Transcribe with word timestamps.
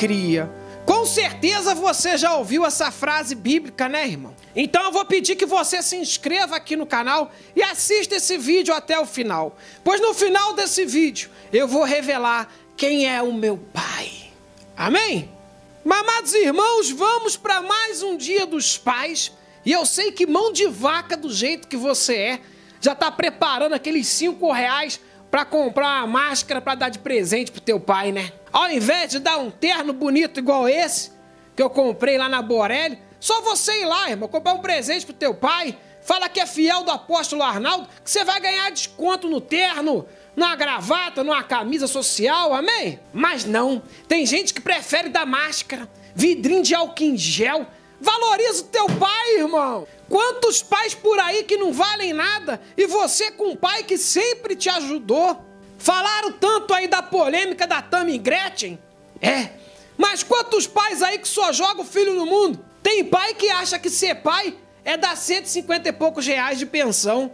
cria. 0.00 0.50
Com 0.86 1.04
certeza 1.04 1.74
você 1.74 2.16
já 2.16 2.34
ouviu 2.34 2.64
essa 2.64 2.90
frase 2.90 3.34
bíblica, 3.34 3.86
né, 3.86 4.08
irmão? 4.08 4.34
Então 4.56 4.82
eu 4.84 4.92
vou 4.92 5.04
pedir 5.04 5.36
que 5.36 5.44
você 5.44 5.82
se 5.82 5.94
inscreva 5.94 6.56
aqui 6.56 6.74
no 6.74 6.86
canal 6.86 7.30
e 7.54 7.62
assista 7.62 8.16
esse 8.16 8.38
vídeo 8.38 8.72
até 8.72 8.98
o 8.98 9.04
final. 9.04 9.58
Pois 9.84 10.00
no 10.00 10.14
final 10.14 10.54
desse 10.54 10.86
vídeo 10.86 11.28
eu 11.52 11.68
vou 11.68 11.84
revelar 11.84 12.50
quem 12.78 13.06
é 13.06 13.20
o 13.20 13.30
meu 13.30 13.58
pai. 13.58 14.10
Amém? 14.74 15.30
Mamados 15.84 16.32
irmãos, 16.32 16.90
vamos 16.90 17.36
para 17.36 17.60
mais 17.60 18.02
um 18.02 18.16
dia 18.16 18.46
dos 18.46 18.78
pais. 18.78 19.30
E 19.66 19.70
eu 19.70 19.84
sei 19.84 20.12
que 20.12 20.26
mão 20.26 20.50
de 20.50 20.66
vaca 20.66 21.14
do 21.14 21.30
jeito 21.30 21.68
que 21.68 21.76
você 21.76 22.16
é, 22.16 22.40
já 22.80 22.92
está 22.92 23.10
preparando 23.10 23.74
aqueles 23.74 24.06
cinco 24.06 24.50
reais 24.50 24.98
para 25.30 25.44
comprar 25.44 26.04
uma 26.04 26.06
máscara 26.06 26.60
para 26.60 26.74
dar 26.74 26.88
de 26.88 26.98
presente 26.98 27.52
pro 27.52 27.60
teu 27.60 27.78
pai, 27.78 28.10
né? 28.10 28.32
Ao 28.52 28.68
invés 28.70 29.10
de 29.10 29.18
dar 29.18 29.38
um 29.38 29.50
terno 29.50 29.92
bonito 29.92 30.40
igual 30.40 30.68
esse, 30.68 31.12
que 31.54 31.62
eu 31.62 31.70
comprei 31.70 32.18
lá 32.18 32.28
na 32.28 32.42
Borelli, 32.42 32.98
só 33.20 33.40
você 33.42 33.82
ir 33.82 33.84
lá, 33.84 34.10
irmão, 34.10 34.28
comprar 34.28 34.54
um 34.54 34.58
presente 34.58 35.04
pro 35.04 35.14
teu 35.14 35.34
pai, 35.34 35.76
fala 36.02 36.28
que 36.28 36.40
é 36.40 36.46
fiel 36.46 36.82
do 36.82 36.90
apóstolo 36.90 37.42
Arnaldo, 37.42 37.88
que 38.02 38.10
você 38.10 38.24
vai 38.24 38.40
ganhar 38.40 38.70
desconto 38.70 39.28
no 39.28 39.40
terno, 39.40 40.06
numa 40.34 40.56
gravata, 40.56 41.22
numa 41.22 41.42
camisa 41.42 41.86
social, 41.86 42.54
amém? 42.54 42.98
Mas 43.12 43.44
não, 43.44 43.82
tem 44.08 44.24
gente 44.24 44.54
que 44.54 44.60
prefere 44.60 45.10
dar 45.10 45.26
máscara, 45.26 45.88
vidrinho 46.14 46.62
de 46.62 46.74
álcool 46.74 47.04
em 47.04 47.16
gel. 47.16 47.66
Valoriza 48.00 48.62
o 48.62 48.66
teu 48.66 48.86
pai, 48.86 49.36
irmão. 49.36 49.86
Quantos 50.08 50.62
pais 50.62 50.94
por 50.94 51.18
aí 51.18 51.44
que 51.44 51.56
não 51.56 51.72
valem 51.72 52.12
nada 52.12 52.60
e 52.76 52.86
você 52.86 53.30
com 53.30 53.50
um 53.50 53.56
pai 53.56 53.84
que 53.84 53.98
sempre 53.98 54.56
te 54.56 54.68
ajudou? 54.68 55.40
Falaram 55.78 56.32
tanto 56.32 56.74
aí 56.74 56.88
da 56.88 57.02
polêmica 57.02 57.66
da 57.66 57.80
Tammy 57.80 58.18
Gretchen? 58.18 58.78
É. 59.20 59.50
Mas 59.96 60.22
quantos 60.22 60.66
pais 60.66 61.02
aí 61.02 61.18
que 61.18 61.28
só 61.28 61.52
jogam 61.52 61.82
o 61.82 61.86
filho 61.86 62.14
no 62.14 62.26
mundo? 62.26 62.64
Tem 62.82 63.04
pai 63.04 63.34
que 63.34 63.50
acha 63.50 63.78
que 63.78 63.90
ser 63.90 64.16
pai 64.16 64.56
é 64.84 64.96
dar 64.96 65.16
150 65.16 65.88
e 65.88 65.92
poucos 65.92 66.26
reais 66.26 66.58
de 66.58 66.66
pensão. 66.66 67.30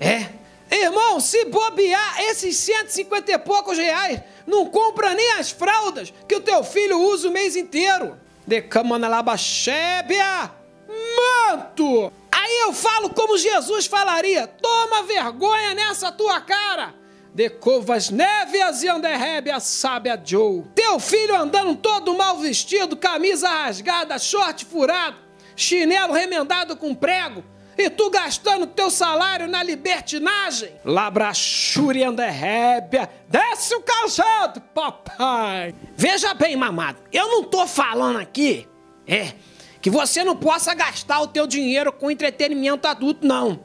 É. 0.00 0.26
Irmão, 0.70 1.18
se 1.18 1.46
bobear 1.46 2.20
esses 2.24 2.56
150 2.56 3.32
e 3.32 3.38
poucos 3.38 3.78
reais, 3.78 4.20
não 4.46 4.66
compra 4.66 5.14
nem 5.14 5.32
as 5.32 5.50
fraldas 5.50 6.12
que 6.28 6.34
o 6.34 6.40
teu 6.40 6.62
filho 6.62 7.00
usa 7.00 7.28
o 7.28 7.32
mês 7.32 7.56
inteiro. 7.56 8.18
De 8.48 8.62
cama 8.62 8.98
na 8.98 9.08
labachébia 9.08 10.50
manto. 10.88 12.10
Aí 12.32 12.60
eu 12.62 12.72
falo 12.72 13.10
como 13.10 13.36
Jesus 13.36 13.84
falaria: 13.84 14.46
toma 14.46 15.02
vergonha 15.02 15.74
nessa 15.74 16.10
tua 16.10 16.40
cara. 16.40 16.94
De 17.34 17.50
covas 17.50 18.08
névias 18.08 18.82
e 18.82 18.88
anderrébia 18.88 19.60
sábia 19.60 20.18
Joe. 20.24 20.64
Teu 20.74 20.98
filho 20.98 21.36
andando 21.36 21.76
todo 21.76 22.16
mal 22.16 22.38
vestido, 22.38 22.96
camisa 22.96 23.50
rasgada, 23.50 24.18
short 24.18 24.64
furado, 24.64 25.18
chinelo 25.54 26.14
remendado 26.14 26.74
com 26.74 26.94
prego. 26.94 27.44
E 27.78 27.88
tu 27.88 28.10
gastando 28.10 28.66
teu 28.66 28.90
salário 28.90 29.46
na 29.46 29.62
libertinagem? 29.62 30.72
Labrachúria 30.84 32.00
e 32.00 32.04
anderrébia. 32.04 33.08
Desce 33.28 33.72
o 33.76 33.80
calçado, 33.80 34.60
papai. 34.60 35.72
Veja 35.96 36.34
bem, 36.34 36.56
mamado. 36.56 36.98
Eu 37.12 37.28
não 37.28 37.44
tô 37.44 37.68
falando 37.68 38.18
aqui. 38.18 38.66
É 39.06 39.32
que 39.80 39.90
você 39.90 40.24
não 40.24 40.36
possa 40.36 40.74
gastar 40.74 41.20
o 41.20 41.28
teu 41.28 41.46
dinheiro 41.46 41.92
com 41.92 42.10
entretenimento 42.10 42.88
adulto, 42.88 43.26
não. 43.26 43.64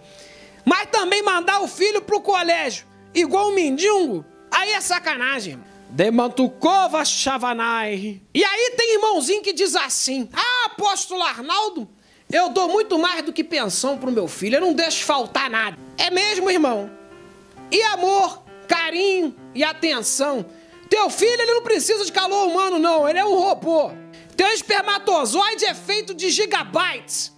Mas 0.64 0.88
também 0.92 1.24
mandar 1.24 1.62
o 1.62 1.68
filho 1.68 2.02
pro 2.02 2.22
colégio, 2.22 2.86
igual 3.14 3.50
um 3.50 3.56
mendigo, 3.56 4.24
aí 4.52 4.72
é 4.72 4.80
sacanagem. 4.80 5.60
Demantucova 5.90 7.04
Chavanai. 7.04 8.22
E 8.34 8.44
aí 8.44 8.74
tem 8.78 8.96
irmãozinho 8.96 9.42
que 9.42 9.54
diz 9.54 9.76
assim: 9.76 10.30
Ah, 10.34 10.68
apóstolo 10.68 11.22
Arnaldo, 11.22 11.88
eu 12.34 12.50
dou 12.50 12.68
muito 12.68 12.98
mais 12.98 13.22
do 13.22 13.32
que 13.32 13.44
pensão 13.44 13.96
pro 13.96 14.12
meu 14.12 14.28
filho, 14.28 14.56
eu 14.56 14.62
não 14.62 14.74
deixo 14.74 15.06
faltar 15.06 15.52
nada. 15.52 15.78
É 15.96 16.10
mesmo, 16.10 16.50
irmão? 16.50 16.90
E 17.72 17.80
amor, 17.84 18.42
carinho 18.68 19.36
e 19.54 19.64
atenção. 19.64 20.44
Teu 20.90 21.12
filho, 21.12 21.40
ele 21.40 21.54
não 21.54 21.62
precisa 21.62 22.04
de 22.04 22.12
calor 22.12 22.48
humano, 22.48 22.80
não, 22.80 23.08
ele 23.08 23.20
é 23.20 23.26
um 23.26 23.36
robô. 23.36 23.92
Teu 24.36 24.48
espermatozoide 24.48 25.64
é 25.66 25.76
feito 25.76 26.16
de 26.16 26.32
gigabytes. 26.32 27.32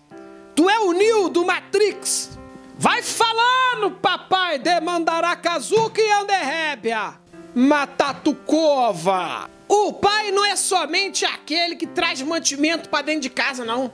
Tu 0.56 0.70
é 0.70 0.80
o 0.80 0.94
Neo 0.94 1.28
do 1.28 1.44
Matrix. 1.44 2.40
Vai 2.78 3.02
falando, 3.02 3.92
papai, 3.92 4.58
demandará 4.60 5.36
Kazuki 5.36 6.00
e 6.00 6.12
Anderrébia. 6.12 7.16
Matatucova. 7.54 9.50
O 9.68 9.92
pai 9.92 10.32
não 10.32 10.46
é 10.46 10.56
somente 10.56 11.26
aquele 11.26 11.76
que 11.76 11.86
traz 11.86 12.22
mantimento 12.22 12.88
para 12.88 13.04
dentro 13.04 13.22
de 13.22 13.30
casa, 13.30 13.66
não. 13.66 13.92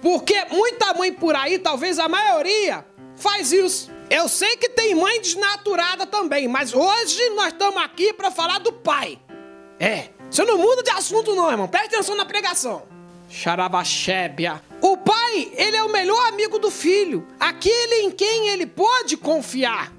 Porque 0.00 0.44
muita 0.50 0.94
mãe 0.94 1.12
por 1.12 1.34
aí, 1.34 1.58
talvez 1.58 1.98
a 1.98 2.08
maioria, 2.08 2.84
faz 3.16 3.52
isso. 3.52 3.90
Eu 4.10 4.28
sei 4.28 4.56
que 4.56 4.68
tem 4.68 4.94
mãe 4.94 5.20
desnaturada 5.20 6.06
também, 6.06 6.48
mas 6.48 6.72
hoje 6.72 7.30
nós 7.30 7.52
estamos 7.52 7.82
aqui 7.82 8.12
para 8.12 8.30
falar 8.30 8.58
do 8.58 8.72
pai. 8.72 9.18
É. 9.78 10.08
Você 10.30 10.44
não 10.44 10.58
muda 10.58 10.82
de 10.82 10.90
assunto, 10.90 11.34
não, 11.34 11.50
irmão. 11.50 11.68
Preste 11.68 11.94
atenção 11.94 12.16
na 12.16 12.24
pregação. 12.24 12.82
Xarabachébia. 13.28 14.62
O 14.80 14.96
pai, 14.96 15.52
ele 15.54 15.76
é 15.76 15.82
o 15.82 15.90
melhor 15.90 16.28
amigo 16.28 16.58
do 16.58 16.70
filho, 16.70 17.26
aquele 17.38 18.02
em 18.02 18.10
quem 18.10 18.48
ele 18.48 18.66
pode 18.66 19.16
confiar. 19.16 19.92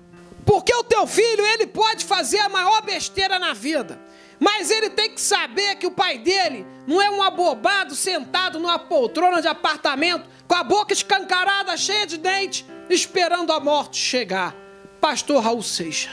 Porque 0.45 0.73
o 0.73 0.83
teu 0.83 1.05
filho, 1.05 1.45
ele 1.45 1.67
pode 1.67 2.05
fazer 2.05 2.39
a 2.39 2.49
maior 2.49 2.81
besteira 2.81 3.37
na 3.37 3.53
vida. 3.53 3.99
Mas 4.39 4.71
ele 4.71 4.89
tem 4.89 5.11
que 5.11 5.19
saber 5.19 5.75
que 5.75 5.87
o 5.87 5.91
pai 5.91 6.17
dele 6.17 6.65
não 6.87 7.01
é 7.01 7.09
um 7.09 7.21
abobado 7.21 7.93
sentado 7.95 8.59
numa 8.59 8.79
poltrona 8.79 9.41
de 9.41 9.47
apartamento, 9.47 10.29
com 10.47 10.55
a 10.55 10.63
boca 10.63 10.93
escancarada, 10.93 11.75
cheia 11.75 12.07
de 12.07 12.17
dente, 12.17 12.65
esperando 12.89 13.51
a 13.51 13.59
morte 13.59 13.97
chegar. 13.97 14.55
Pastor 15.01 15.43
Raul 15.43 15.61
Seixas. 15.61 16.11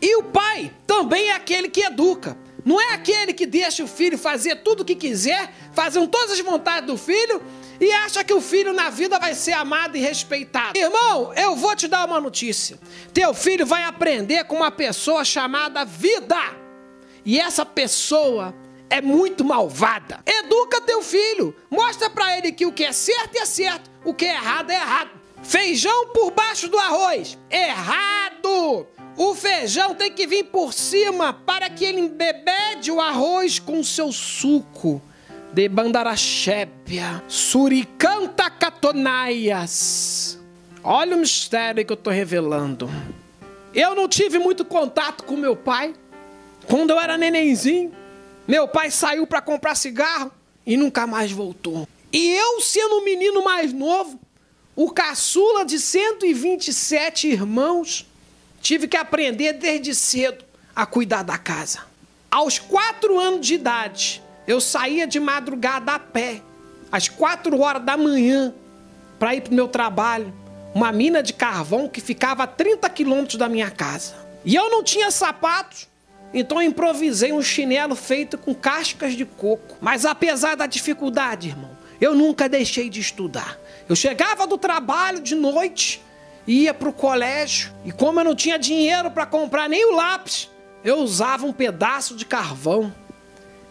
E 0.00 0.16
o 0.16 0.24
pai 0.24 0.72
também 0.86 1.28
é 1.28 1.34
aquele 1.34 1.68
que 1.68 1.80
educa. 1.80 2.36
Não 2.64 2.80
é 2.80 2.92
aquele 2.92 3.32
que 3.32 3.46
deixa 3.46 3.82
o 3.82 3.88
filho 3.88 4.18
fazer 4.18 4.56
tudo 4.56 4.80
o 4.80 4.84
que 4.84 4.94
quiser, 4.94 5.52
fazendo 5.72 6.06
todas 6.06 6.32
as 6.32 6.40
vontades 6.40 6.86
do 6.86 6.98
filho 6.98 7.42
e 7.80 7.90
acha 7.92 8.22
que 8.24 8.34
o 8.34 8.40
filho 8.40 8.72
na 8.72 8.90
vida 8.90 9.18
vai 9.18 9.34
ser 9.34 9.52
amado 9.52 9.96
e 9.96 10.00
respeitado. 10.00 10.76
Irmão, 10.76 11.32
eu 11.34 11.56
vou 11.56 11.74
te 11.74 11.88
dar 11.88 12.06
uma 12.06 12.20
notícia. 12.20 12.78
Teu 13.14 13.32
filho 13.32 13.64
vai 13.64 13.84
aprender 13.84 14.44
com 14.44 14.56
uma 14.56 14.70
pessoa 14.70 15.24
chamada 15.24 15.84
vida. 15.84 16.36
E 17.24 17.38
essa 17.38 17.64
pessoa 17.64 18.54
é 18.90 19.00
muito 19.00 19.44
malvada. 19.44 20.20
Educa 20.26 20.80
teu 20.80 21.02
filho. 21.02 21.54
Mostra 21.70 22.08
para 22.08 22.36
ele 22.36 22.52
que 22.52 22.66
o 22.66 22.72
que 22.72 22.84
é 22.84 22.92
certo 22.92 23.36
é 23.36 23.44
certo, 23.44 23.90
o 24.04 24.14
que 24.14 24.24
é 24.24 24.34
errado 24.34 24.70
é 24.70 24.74
errado. 24.74 25.10
Feijão 25.42 26.08
por 26.08 26.30
baixo 26.30 26.68
do 26.68 26.78
arroz. 26.78 27.38
Errado! 27.50 28.86
O 29.16 29.34
feijão 29.34 29.94
tem 29.94 30.12
que 30.12 30.26
vir 30.26 30.44
por 30.44 30.72
cima 30.72 31.32
para 31.32 31.68
que 31.68 31.84
ele 31.84 32.00
embebede 32.00 32.90
o 32.90 33.00
arroz 33.00 33.58
com 33.58 33.82
seu 33.82 34.12
suco. 34.12 35.02
De 35.52 35.68
bandarachépia, 35.68 37.22
suricanta 37.26 38.50
catonaias. 38.50 40.38
Olha 40.84 41.16
o 41.16 41.20
mistério 41.20 41.84
que 41.84 41.92
eu 41.92 41.94
estou 41.94 42.12
revelando. 42.12 42.88
Eu 43.74 43.94
não 43.94 44.08
tive 44.08 44.38
muito 44.38 44.64
contato 44.64 45.24
com 45.24 45.36
meu 45.36 45.56
pai. 45.56 45.94
Quando 46.68 46.90
eu 46.90 47.00
era 47.00 47.16
nenenzinho, 47.16 47.92
meu 48.46 48.68
pai 48.68 48.90
saiu 48.90 49.26
para 49.26 49.40
comprar 49.40 49.74
cigarro 49.74 50.30
e 50.66 50.76
nunca 50.76 51.06
mais 51.06 51.32
voltou. 51.32 51.88
E 52.12 52.34
eu, 52.34 52.60
sendo 52.60 52.96
um 52.96 53.04
menino 53.04 53.42
mais 53.42 53.72
novo, 53.72 54.18
o 54.76 54.90
caçula 54.90 55.64
de 55.64 55.78
127 55.78 57.28
irmãos, 57.28 58.06
Tive 58.60 58.88
que 58.88 58.96
aprender 58.96 59.54
desde 59.54 59.94
cedo 59.94 60.44
a 60.74 60.84
cuidar 60.84 61.22
da 61.22 61.38
casa. 61.38 61.80
Aos 62.30 62.58
quatro 62.58 63.18
anos 63.18 63.46
de 63.46 63.54
idade, 63.54 64.22
eu 64.46 64.60
saía 64.60 65.06
de 65.06 65.18
madrugada 65.18 65.92
a 65.92 65.98
pé, 65.98 66.42
às 66.90 67.08
quatro 67.08 67.60
horas 67.60 67.82
da 67.82 67.96
manhã, 67.96 68.52
para 69.18 69.34
ir 69.34 69.40
para 69.40 69.52
o 69.52 69.54
meu 69.54 69.68
trabalho, 69.68 70.32
uma 70.74 70.92
mina 70.92 71.22
de 71.22 71.32
carvão 71.32 71.88
que 71.88 72.00
ficava 72.00 72.44
a 72.44 72.46
30 72.46 72.88
quilômetros 72.90 73.36
da 73.36 73.48
minha 73.48 73.70
casa. 73.70 74.14
E 74.44 74.54
eu 74.54 74.70
não 74.70 74.82
tinha 74.82 75.10
sapatos, 75.10 75.88
então 76.32 76.60
improvisei 76.60 77.32
um 77.32 77.42
chinelo 77.42 77.94
feito 77.94 78.36
com 78.36 78.54
cascas 78.54 79.14
de 79.14 79.24
coco. 79.24 79.76
Mas 79.80 80.04
apesar 80.04 80.56
da 80.56 80.66
dificuldade, 80.66 81.48
irmão, 81.48 81.70
eu 82.00 82.14
nunca 82.14 82.48
deixei 82.48 82.88
de 82.90 83.00
estudar. 83.00 83.58
Eu 83.88 83.96
chegava 83.96 84.46
do 84.46 84.58
trabalho 84.58 85.20
de 85.20 85.34
noite, 85.34 86.02
ia 86.46 86.74
para 86.74 86.88
o 86.88 86.92
colégio 86.92 87.72
e 87.84 87.92
como 87.92 88.20
eu 88.20 88.24
não 88.24 88.34
tinha 88.34 88.58
dinheiro 88.58 89.10
para 89.10 89.26
comprar 89.26 89.68
nem 89.68 89.86
o 89.86 89.96
lápis, 89.96 90.50
eu 90.84 90.98
usava 90.98 91.46
um 91.46 91.52
pedaço 91.52 92.14
de 92.14 92.24
carvão. 92.24 92.92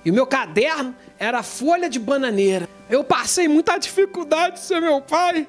E 0.03 0.11
o 0.11 0.13
meu 0.13 0.25
caderno 0.25 0.95
era 1.19 1.43
folha 1.43 1.89
de 1.89 1.99
bananeira. 1.99 2.67
Eu 2.89 3.03
passei 3.03 3.47
muita 3.47 3.77
dificuldade 3.77 4.59
ser 4.59 4.81
meu 4.81 5.01
pai. 5.01 5.47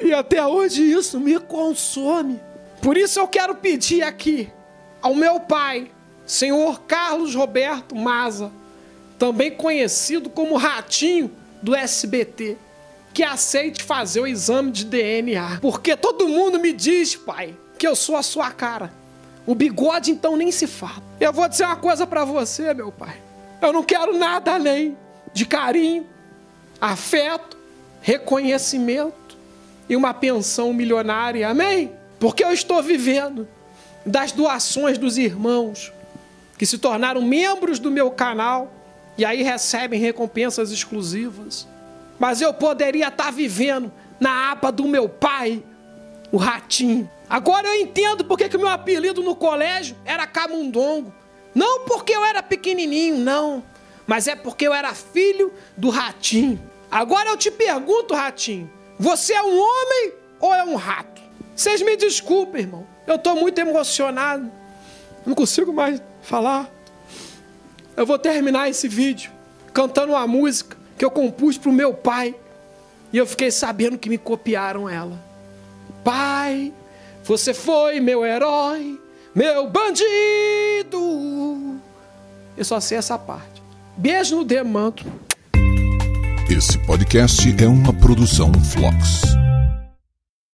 E 0.00 0.12
até 0.12 0.44
hoje 0.44 0.82
isso 0.82 1.18
me 1.20 1.38
consome. 1.38 2.40
Por 2.80 2.96
isso 2.96 3.20
eu 3.20 3.28
quero 3.28 3.54
pedir 3.54 4.02
aqui 4.02 4.50
ao 5.02 5.14
meu 5.14 5.40
pai, 5.40 5.90
senhor 6.24 6.82
Carlos 6.82 7.34
Roberto 7.34 7.94
Maza, 7.94 8.50
também 9.18 9.50
conhecido 9.50 10.30
como 10.30 10.56
Ratinho 10.56 11.30
do 11.60 11.74
SBT, 11.74 12.56
que 13.12 13.22
aceite 13.22 13.82
fazer 13.82 14.20
o 14.20 14.26
exame 14.26 14.70
de 14.70 14.84
DNA. 14.84 15.58
Porque 15.60 15.96
todo 15.96 16.28
mundo 16.28 16.58
me 16.58 16.72
diz, 16.72 17.14
pai, 17.14 17.54
que 17.78 17.86
eu 17.86 17.94
sou 17.94 18.16
a 18.16 18.22
sua 18.22 18.50
cara. 18.50 18.92
O 19.44 19.54
bigode 19.54 20.10
então 20.10 20.36
nem 20.36 20.52
se 20.52 20.66
fala. 20.66 21.02
Eu 21.20 21.32
vou 21.32 21.48
dizer 21.48 21.64
uma 21.64 21.76
coisa 21.76 22.06
para 22.06 22.24
você, 22.24 22.72
meu 22.72 22.92
pai. 22.92 23.20
Eu 23.60 23.72
não 23.72 23.82
quero 23.82 24.16
nada 24.16 24.54
além 24.54 24.96
de 25.32 25.44
carinho, 25.44 26.06
afeto, 26.80 27.56
reconhecimento 28.00 29.36
e 29.88 29.96
uma 29.96 30.14
pensão 30.14 30.72
milionária. 30.72 31.48
Amém? 31.48 31.92
Porque 32.18 32.44
eu 32.44 32.52
estou 32.52 32.82
vivendo 32.82 33.48
das 34.04 34.32
doações 34.32 34.98
dos 34.98 35.18
irmãos 35.18 35.92
que 36.58 36.66
se 36.66 36.78
tornaram 36.78 37.22
membros 37.22 37.78
do 37.78 37.90
meu 37.90 38.10
canal 38.10 38.72
e 39.16 39.24
aí 39.24 39.42
recebem 39.42 40.00
recompensas 40.00 40.70
exclusivas. 40.70 41.66
Mas 42.18 42.40
eu 42.40 42.54
poderia 42.54 43.08
estar 43.08 43.32
vivendo 43.32 43.92
na 44.20 44.52
aba 44.52 44.70
do 44.70 44.86
meu 44.86 45.08
pai, 45.08 45.62
o 46.30 46.36
ratinho. 46.36 47.10
Agora 47.28 47.66
eu 47.66 47.80
entendo 47.80 48.24
porque 48.24 48.48
que 48.48 48.56
o 48.56 48.60
meu 48.60 48.68
apelido 48.68 49.22
no 49.22 49.34
colégio 49.34 49.96
era 50.04 50.26
Camundongo. 50.26 51.12
Não 51.54 51.84
porque 51.84 52.12
eu 52.12 52.24
era 52.24 52.42
pequenininho, 52.42 53.18
não. 53.18 53.62
Mas 54.06 54.28
é 54.28 54.34
porque 54.34 54.66
eu 54.66 54.74
era 54.74 54.94
filho 54.94 55.52
do 55.76 55.90
ratinho. 55.90 56.60
Agora 56.90 57.30
eu 57.30 57.36
te 57.36 57.50
pergunto, 57.50 58.14
ratinho: 58.14 58.70
você 58.98 59.32
é 59.32 59.42
um 59.42 59.58
homem 59.58 60.12
ou 60.38 60.54
é 60.54 60.62
um 60.62 60.76
rato? 60.76 61.20
Vocês 61.56 61.82
me 61.82 61.96
desculpem, 61.96 62.62
irmão. 62.62 62.86
Eu 63.06 63.16
estou 63.16 63.36
muito 63.36 63.58
emocionado. 63.58 64.50
Não 65.26 65.34
consigo 65.34 65.72
mais 65.72 66.02
falar. 66.22 66.70
Eu 67.96 68.06
vou 68.06 68.18
terminar 68.18 68.68
esse 68.68 68.88
vídeo 68.88 69.30
cantando 69.72 70.12
uma 70.12 70.26
música 70.26 70.76
que 70.96 71.04
eu 71.04 71.10
compus 71.10 71.58
para 71.58 71.70
o 71.70 71.72
meu 71.72 71.94
pai. 71.94 72.34
E 73.12 73.18
eu 73.18 73.26
fiquei 73.26 73.50
sabendo 73.50 73.98
que 73.98 74.08
me 74.08 74.16
copiaram 74.16 74.88
ela. 74.88 75.18
Pai, 76.02 76.72
você 77.24 77.52
foi 77.52 78.00
meu 78.00 78.24
herói, 78.24 78.98
meu 79.34 79.68
bandido. 79.68 81.00
Eu 82.56 82.64
só 82.64 82.80
sei 82.80 82.98
essa 82.98 83.18
parte. 83.18 83.62
Beijo 83.96 84.36
no 84.36 84.44
demanto. 84.44 85.04
Esse 86.50 86.78
podcast 86.86 87.54
é 87.62 87.66
uma 87.66 87.92
produção 87.92 88.52
Flux. 88.52 89.22